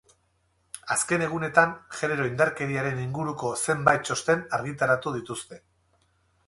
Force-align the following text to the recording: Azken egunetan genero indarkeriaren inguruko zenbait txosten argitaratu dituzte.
Azken 0.95 1.25
egunetan 1.25 1.75
genero 1.99 2.25
indarkeriaren 2.31 3.03
inguruko 3.05 3.53
zenbait 3.67 4.07
txosten 4.09 4.43
argitaratu 4.61 5.17
dituzte. 5.21 5.63